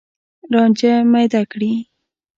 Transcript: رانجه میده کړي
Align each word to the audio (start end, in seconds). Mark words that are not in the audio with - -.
رانجه 0.53 0.91
میده 1.13 1.41
کړي 1.51 1.73